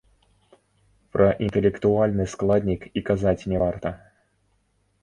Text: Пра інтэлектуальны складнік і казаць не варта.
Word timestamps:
Пра 1.17 1.27
інтэлектуальны 1.47 2.27
складнік 2.35 2.81
і 2.91 2.99
казаць 3.13 3.39
не 3.55 3.65
варта. 3.67 3.89